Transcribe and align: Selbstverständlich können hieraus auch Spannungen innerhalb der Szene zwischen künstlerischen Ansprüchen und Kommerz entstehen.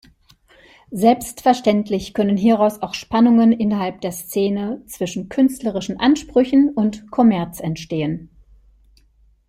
Selbstverständlich 0.89 2.15
können 2.15 2.35
hieraus 2.35 2.81
auch 2.81 2.95
Spannungen 2.95 3.51
innerhalb 3.51 4.01
der 4.01 4.11
Szene 4.11 4.81
zwischen 4.87 5.29
künstlerischen 5.29 5.99
Ansprüchen 5.99 6.69
und 6.73 7.11
Kommerz 7.11 7.59
entstehen. 7.59 8.31